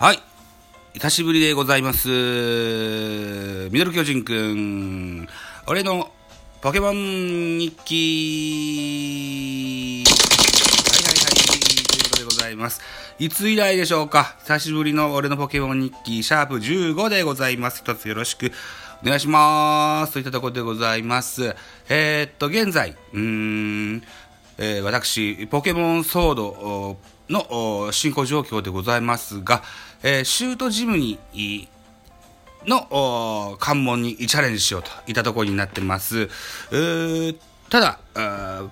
[0.00, 0.20] はい。
[0.94, 2.06] 久しぶりでございます。
[2.08, 2.14] ミ
[3.80, 5.26] ドル巨人くん。
[5.66, 6.12] 俺の
[6.60, 10.04] ポケモン日記。
[10.06, 10.16] はい
[11.02, 11.32] はいはい。
[11.34, 11.40] と
[11.98, 12.80] いうことでございます。
[13.18, 14.36] いつ以来でしょうか？
[14.44, 17.82] 久しぶりの俺のポケモン日記、シャープ15でございます。
[17.84, 18.52] 一つよろしく
[19.02, 20.12] お願いします。
[20.12, 21.56] といったところでございます。
[21.88, 23.20] えー、っと、現在、うー
[23.96, 24.02] ん、
[24.58, 29.62] えー私、ポケモンソードの進行状況でございますが、
[30.02, 31.18] えーシュートジムに
[32.66, 36.28] の関門にチャレンジしようといったところになってます。
[37.70, 37.98] ただ、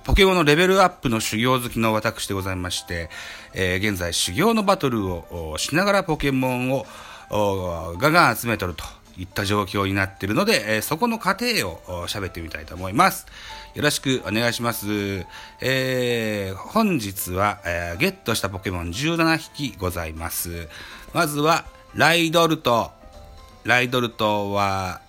[0.04, 3.10] ポケモンのレベルアップの修行好きの私でございまして、
[3.54, 6.86] えー現在修行のバトルをしながらポケモンを
[7.98, 8.84] ガンガン集めとると
[9.18, 13.26] いった状況になっているので、えーそこの過程を喋ってみたいと思います。
[13.74, 15.26] よろしくお願いします。
[15.60, 20.68] えー本日は、えーゲットしたポケモン17匹ございます。
[21.14, 21.64] まずは、
[21.94, 22.90] ライドルト。
[23.64, 25.00] ライドルトは、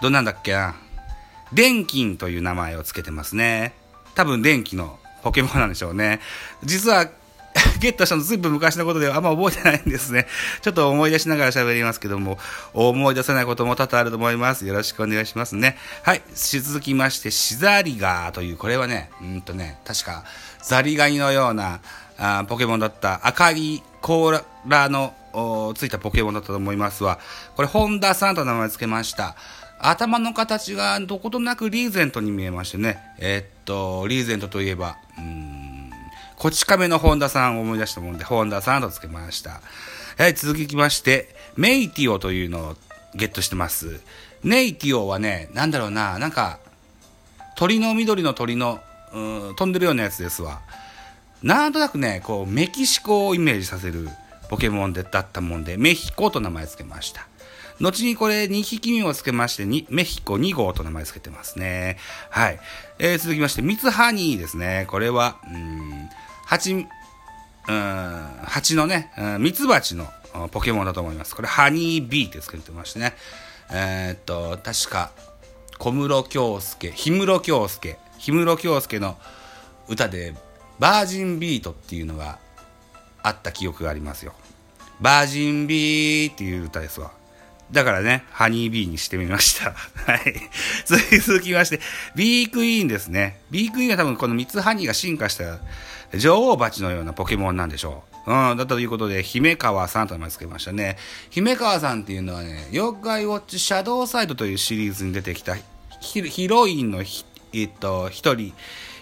[0.00, 0.74] どんなんだっけな？
[1.52, 3.74] 電金という名前をつけてますね。
[4.14, 6.20] 多分電気のポケモンなんでしょうね。
[6.64, 7.08] 実は、
[7.82, 10.28] ゲットしたのずいぶん昔のことであんま覚えてないんですね。
[10.62, 12.38] ちょっと思い出しながら喋りますけども、
[12.74, 14.64] 思い出せないことも多々あると思います。
[14.66, 15.76] よろしくお願いしますね。
[16.04, 16.22] はい。
[16.32, 20.22] 続きまして、シザリガーという、これはね、うんとね、確か、
[20.62, 21.80] ザリガニのような
[22.18, 24.30] あポケモンだった赤い甲
[24.68, 25.14] 羅の
[25.76, 27.18] ついたポケモンだったと思いますわ。
[27.56, 29.34] これ、本田さんと名前つけました。
[29.80, 33.02] 頭の形がどことなくリーゼントに見えましてね。
[33.18, 35.61] えーっと、リーゼントといえば、うん、
[36.42, 39.60] こち亀の本田さんを思い出したもんで、本田さんとつけました。
[40.18, 42.76] はい、続きまして、メイティオというのを
[43.14, 44.00] ゲットしてます。
[44.42, 46.58] ネイティオはね、なんだろうな、なんか、
[47.54, 48.80] 鳥の緑の鳥の、
[49.12, 50.62] うん、飛んでるようなやつですわ。
[51.44, 54.08] なんとなくね、こう、メキシコをイメージさせる
[54.50, 57.28] ポケモンでだったもんで、メヒコと名前つけました。
[57.80, 61.98] 後にこれ2匹目をつけまして、メヒコ2号と名前つけてますね。
[62.30, 62.58] はい。
[62.98, 64.86] えー続きまして、ミツハニーですね。
[64.90, 66.08] これは、うん、
[66.52, 70.06] 蜂、うん、蜂のね、ミツバチの
[70.50, 71.34] ポケモンだと思います。
[71.34, 73.14] これ、ハニービーってつけてましてね。
[73.70, 75.12] えーっと、確か、
[75.78, 79.16] 小室京介、氷室京介、氷室京介の
[79.88, 80.34] 歌で、
[80.78, 82.38] バージンビートっていうのが
[83.22, 84.34] あった記憶がありますよ。
[85.00, 87.12] バージンビーっていう歌ですわ。
[87.72, 89.72] だからね、ハニービーにしてみました。
[90.06, 90.34] はい。
[91.20, 91.80] 続きまして、
[92.14, 93.40] ビークイーンですね。
[93.50, 95.58] ビークイーンは多分この三つハニーが進化した
[96.16, 98.32] 女王蜂のようなポケモンなんでしょう。
[98.32, 100.98] うん、だということで、姫川さんと名前つけましたね。
[101.30, 105.56] 姫川さんっていうのはね、妖怪ウォッチシャドウサイドというシリーズに出てきた
[106.00, 108.52] ヒロインのひ、えっと、一人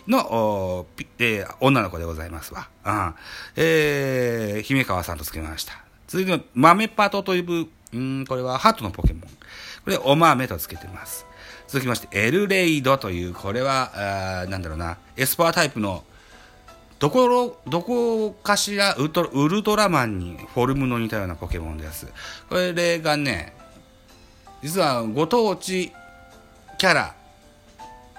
[0.06, 0.87] の、お
[1.19, 2.69] えー女の子でございますわ。
[2.84, 3.14] うん。
[3.56, 5.72] えー、姫川さんとつけました。
[6.08, 9.22] 続いて、豆パトという、うん、これはハートのポケモン。
[9.22, 9.28] こ
[9.90, 11.26] れ、お豆とつけてます。
[11.66, 16.04] 続きまして、エルレイドという、これは、あなんだろうな、エスパータイプの、
[16.98, 22.06] どころ、どこかしらウトウルトラマンにフォルムの似たようなポケモンです。
[22.48, 23.54] これがね、
[24.62, 25.92] 実はご当地
[26.76, 27.14] キャラ、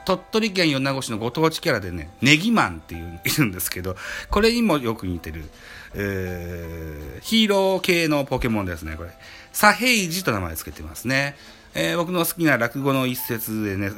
[0.06, 3.96] 鳥取県米子市のご当地キャラでね、ネギマンっていういるんですけど、
[4.30, 5.46] これにもよく似てる、
[5.94, 9.12] えーヒーロー系のポケモンですね、これ。
[9.54, 11.36] サヘイジと名前つけてますね。
[11.74, 13.92] えー僕の好きな落語の一節でね、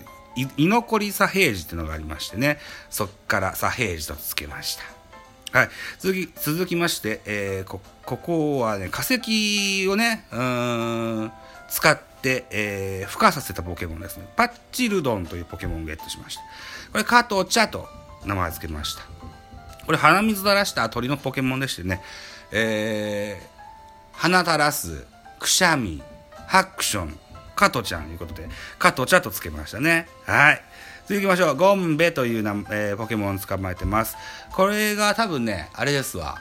[0.57, 2.59] 居残りサヘイジっていうのがありましてね、
[2.89, 4.77] そっからサヘイジとつけまし
[5.51, 5.57] た。
[5.57, 5.69] はい。
[5.99, 11.31] 続き、続きまして、えーこ、ここはね、化石をね、うん、
[11.69, 14.27] 使って、えー、孵化させたポケモンですね。
[14.35, 16.41] パッチルドンというポケモンをゲットしました。
[16.91, 17.87] これ、加藤茶と
[18.25, 19.03] 名前付けました。
[19.85, 22.01] これ、鼻水垂らした鳥のポケモンでしてね、
[22.51, 25.05] えー、鼻垂らす、
[25.39, 26.01] くしゃみ、
[26.47, 27.19] ハクション、
[27.55, 28.47] 加藤ちゃんということで、
[28.79, 30.07] 加藤茶とつけましたね。
[30.25, 30.63] はい。
[31.07, 31.55] 続きましょう。
[31.55, 34.15] ゴンベというな、えーポケモンを捕まえてます。
[34.51, 36.37] これが多分ね、あれですわ。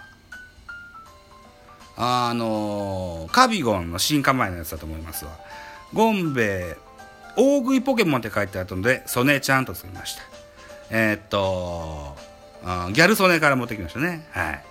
[1.97, 5.33] あのーカビゴンの進化前のやつだと思いますわ。
[5.93, 6.77] ゴンベ、
[7.37, 10.23] 大食いポケモンって書いてあったので、ソネちゃんとつけました。
[10.91, 12.17] えーっと、
[12.65, 14.27] あーギャルソネから持ってきましたね。
[14.31, 14.65] はい。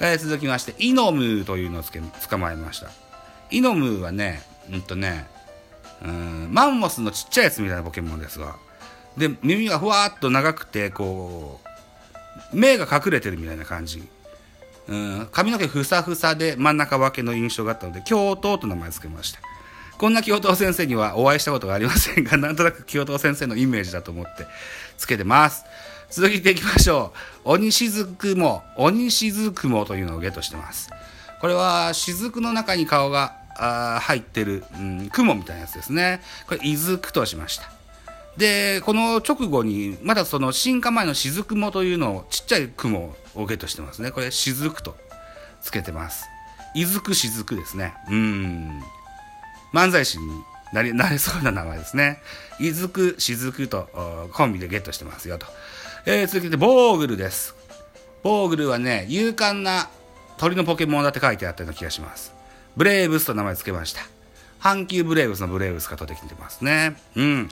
[0.00, 2.90] えー続きまして、イノムーというのをつけ捕まえました。
[3.50, 5.26] イノムーはね、うんとね、
[6.04, 8.56] うんマンモスのちっちゃいやつみたいなポケモンですわ。
[9.16, 11.60] で、耳がふわっと長くて、こ
[12.52, 14.02] う、目が隠れてるみたいな感じ。
[14.88, 19.40] うん、髪の毛ふさふさで真ん中分けの印象があったので、教頭と名前付けました。
[20.00, 24.46] こんな教頭先生にはお会いしたことがありませんが、 なんとなく教頭先生のイメージだと思って
[24.96, 25.66] つけてます。
[26.10, 27.12] 続いていきましょ
[27.44, 27.50] う。
[27.50, 30.88] 鬼しずくも、鬼しずくもというのをゲットしてます。
[31.38, 33.34] これは雫の中に顔が
[34.00, 36.22] 入ってる、うん、雲みたいなやつですね。
[36.46, 37.70] これ、いずくとしました。
[38.38, 44.12] で、この直後に、まだその進化前の雫雲というのを、ちっちゃい雲をゲットしてますね。
[44.12, 44.96] これ、雫と
[45.60, 46.24] つけてます。
[46.72, 47.92] いずく雫ですね。
[48.08, 48.82] うん。
[49.72, 52.20] 漫才師になり、なれそうな名前ですね。
[52.58, 55.46] いずく雫とコンビでゲットしてますよと。
[56.06, 57.54] えー、続けて、ボーグルです。
[58.22, 59.88] ボーグルはね、勇敢な
[60.38, 62.32] 鳥のポケモンだって書いてあったような気がします。
[62.76, 64.02] ブレーブスと名前付けました。
[64.60, 66.96] 阪急ブレーブスのブレーブスが取ってきてますね。
[67.16, 67.48] うん。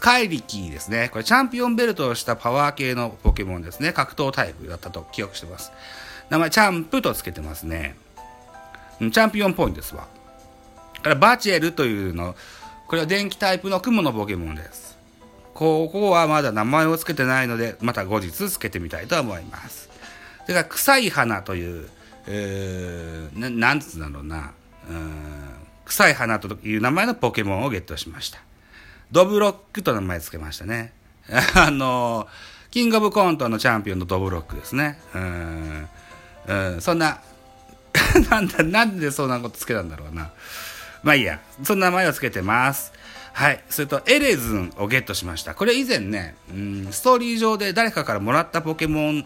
[0.00, 1.10] カイリキーですね。
[1.10, 3.92] これチャンピオンベルトをしたパワー系のポケモンですね。
[3.92, 5.70] 格闘タイプだったと記憶してます。
[6.30, 7.96] 名前チャンプと付けてますね。
[8.98, 10.08] チャンピオンっぽいんですわ。
[11.06, 12.34] からバチェルというの、
[12.86, 14.96] これは電気タイプの雲のポケモンです。
[15.54, 19.88] ここはまだ名前を付けてないので、また後日付けてみたいと思います。
[20.42, 21.88] それから、臭い花という、
[22.26, 24.52] えー、つうんだろうな、
[24.90, 28.40] う、臭い花という名前のポケモンをゲットしました。
[29.12, 30.92] ドブロックと名前付けましたね。
[31.54, 32.26] あの、
[32.70, 35.00] キングオブコントのチャンピオンのドブロックですね。
[35.14, 35.88] うん、
[36.48, 37.20] うん、そんな、
[38.28, 40.30] なんだ、なんでそんなことつけたんだろうな。
[41.06, 42.92] まあいいや、その名前を付けてます。
[43.32, 43.62] はい。
[43.70, 45.54] それと、エレズンをゲットしました。
[45.54, 49.24] これ以前ね、うん、ストーリー上で誰かからもらったポケモン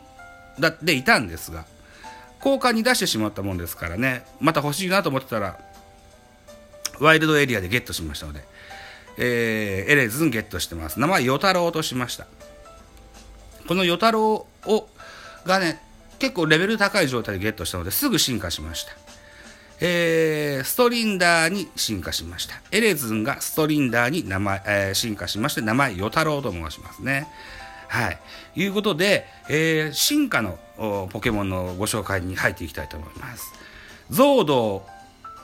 [0.59, 1.65] だっていたんですが、
[2.44, 5.59] 交換に出してしまったもんですからね、また欲しいなと思ってたら、
[6.99, 8.44] ワイルドエリアでゲットしましたので、
[9.17, 11.00] えー、エレズンゲットしてます。
[11.00, 12.26] 名前、ヨタロウとしました。
[13.67, 14.87] このヨタロウを、
[15.47, 15.81] がね、
[16.19, 19.10] 結構レベル高い状態でゲットしたのですぐ進化しました。
[19.82, 22.61] えー、ストリンダーに進化しました。
[22.71, 27.27] エレズンがストリンダーに名前、えー、進化しまして、名前、ヨタロウと申しますね。
[27.88, 28.19] はい。
[28.56, 30.59] いうことで、えー、進化の
[31.11, 33.53] ポケモンのご紹介に入っていきたいと思います。
[34.11, 34.87] ゾード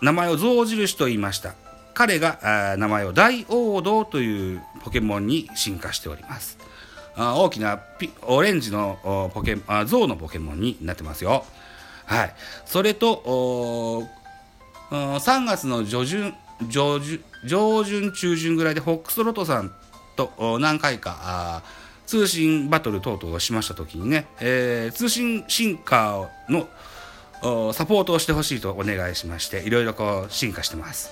[0.03, 1.55] 名前をゾウ印と言いました。
[1.95, 6.59] 彼が名前を大王道というポケモンに進化しております。
[7.17, 9.57] 大きなピオレンジのポケ
[9.87, 11.47] ゾウのポケモンになってますよ。
[12.05, 12.35] はい。
[12.67, 14.05] それと、
[14.91, 16.35] 3月の上旬
[16.69, 19.73] 上旬上旬中旬ぐらいでフォックスロトさん
[20.17, 21.63] と何回か
[22.07, 26.69] 通信バトル等々をしました時にね、えー、通信進化の
[27.73, 31.11] サポートをしてほしいとお願いしましていろいろこう進化してます。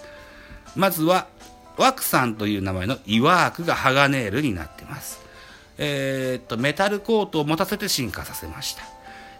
[0.76, 1.26] まずは
[1.76, 5.20] ワクさんという名前のイワークがハガネールになってます。
[5.76, 8.93] えー、っとメタルコートを持たせて進化させました。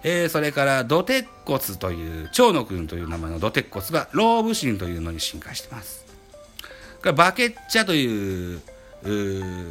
[0.07, 6.05] えー、それからドテッコツという蝶野くんという名前のドテッコツがローブシンというのに進化してます。
[7.17, 8.61] バケッチャという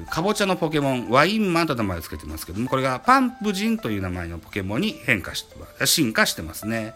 [0.09, 5.44] かぼちゃのポケモンワインマンと名前を付けてますけどもこれがパンプジンという名前のポケモンに変化し
[5.77, 6.94] て進化してますね。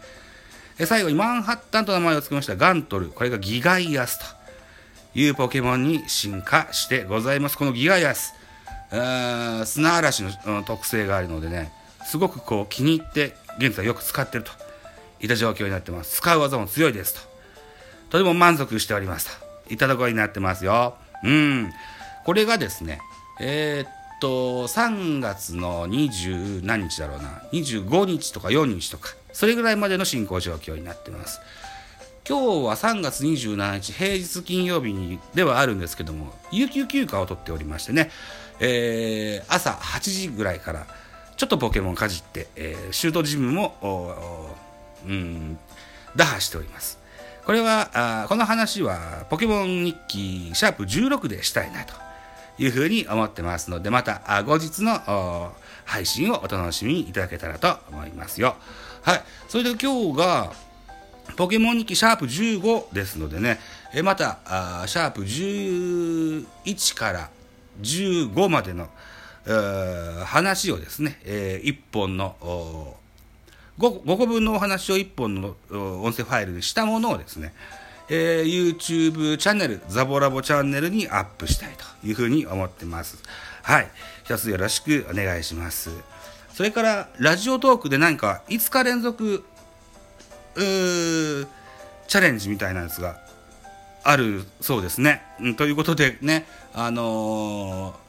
[0.86, 3.10] 最後にマンハッタンと名前を付けましたガントル。
[3.10, 7.58] これがギガイアスというポケモンに進化してございます。
[7.58, 8.34] このギガイアス
[9.66, 11.72] 砂嵐の特性があるのでね
[12.08, 14.52] すごくこう気に入って現在よく使ってると。
[15.20, 16.18] いった状況になってます。
[16.18, 17.20] 使う技も強いですと。
[18.12, 19.74] とても満足しておりますと。
[19.74, 20.96] いったところになってますよ。
[21.24, 21.72] うん。
[22.26, 23.00] これがですね
[23.40, 27.42] えー、っと3月の20何日だろうな。
[27.52, 29.16] 25日とか4日とか。
[29.34, 31.42] それぐらいまでの進行状況になってます。
[32.28, 38.12] 今日は3月27日平日金曜日にではあるんですけども有給休暇を取っておりましてね、
[38.60, 40.88] えー、朝8時ぐらいから
[41.38, 44.50] ちょっとポケモンかじって、えー、シュートジムも、
[45.06, 45.60] うん、
[46.16, 47.00] 打破しております。
[47.46, 51.94] これは、あこの話はポケモン日記シャープ16でしたいなと
[52.58, 55.54] いうふうに思ってますので、また後日の
[55.86, 58.56] 配信をお楽しみいただけたらと思いますよ。
[59.04, 59.22] はい。
[59.48, 60.52] それで今日が、
[61.36, 63.60] ポケモン日記シャープ15ですのでね、
[63.94, 67.30] えまたあシャープ11から
[67.82, 68.90] 15までの
[70.26, 72.36] 話をですね、えー、1本の
[73.80, 77.54] 5, 個分のお話を1本の音声ファイルにしたものをですね、
[78.10, 81.70] えー、YouTube チャンネル、ザボラボチャンネルにアップしたい
[82.02, 83.18] というふうに思ってます。
[83.64, 83.88] はい。
[84.24, 85.92] 一つよろしくお願いします。
[86.54, 89.44] それから、ラジオトークで何か5日連続、
[90.56, 93.20] チャレンジみたいなやつが
[94.04, 95.22] あるそうですね。
[95.40, 98.07] うん、ということでね、あのー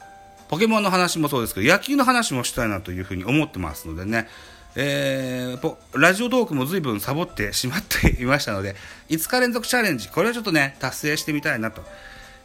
[0.49, 4.27] ポケモンの話もそうですけど、野球の話もしたいなというふうに思ってますのでね、
[4.75, 8.75] えー、ラジオトークも随分サボってしまっていましたので、
[9.09, 11.83] 5日連続チャレンジ、これをちょっとね、達成してみたいなと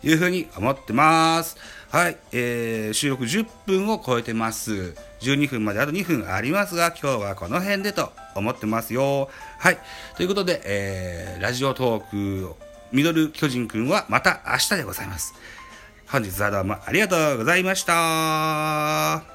[0.03, 1.57] いうふうに思ってます。
[1.91, 4.95] はい、えー、収録10分を超えてます。
[5.21, 9.31] 12分まであと2分ありますが、今日はこの辺でと思ってますよ。
[9.59, 9.79] はい、
[10.17, 12.55] ということで、えー、ラジオトーク、
[12.93, 15.35] ミドル巨人くんはまた明日でございます。
[16.15, 19.34] 本日はどうもありがとうございました。